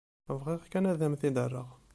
[0.39, 1.69] Bɣiɣ kan ad m-t-id-rreɣ.